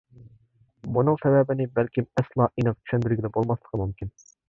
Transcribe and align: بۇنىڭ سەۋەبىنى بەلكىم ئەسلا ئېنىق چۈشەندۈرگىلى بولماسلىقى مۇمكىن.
بۇنىڭ 0.95 1.19
سەۋەبىنى 1.25 1.69
بەلكىم 1.77 2.09
ئەسلا 2.23 2.51
ئېنىق 2.57 2.83
چۈشەندۈرگىلى 2.83 3.37
بولماسلىقى 3.41 3.85
مۇمكىن. 3.87 4.17